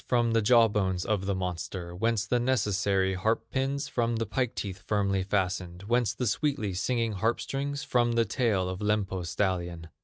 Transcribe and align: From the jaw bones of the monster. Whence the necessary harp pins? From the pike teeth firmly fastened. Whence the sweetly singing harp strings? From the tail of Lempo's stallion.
From 0.07 0.31
the 0.31 0.41
jaw 0.41 0.67
bones 0.67 1.05
of 1.05 1.27
the 1.27 1.35
monster. 1.35 1.95
Whence 1.95 2.25
the 2.25 2.39
necessary 2.39 3.13
harp 3.13 3.51
pins? 3.51 3.87
From 3.87 4.15
the 4.15 4.25
pike 4.25 4.55
teeth 4.55 4.81
firmly 4.87 5.21
fastened. 5.21 5.83
Whence 5.83 6.11
the 6.15 6.25
sweetly 6.25 6.73
singing 6.73 7.11
harp 7.11 7.39
strings? 7.39 7.83
From 7.83 8.13
the 8.13 8.25
tail 8.25 8.67
of 8.67 8.79
Lempo's 8.81 9.29
stallion. 9.29 9.89